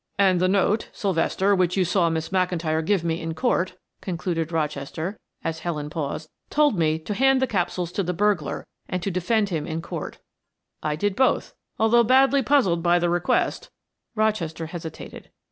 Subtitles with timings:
[0.17, 5.19] "And the note, Sylvester, which you saw Miss McIntyre give me in court," concluded Rochester,
[5.43, 9.49] as Helen paused, "told me to hand the capsules to the burglar and to defend
[9.49, 10.17] him in court.
[10.81, 13.69] I did both, although badly puzzled by the request."
[14.15, 15.29] Rochester hesitated.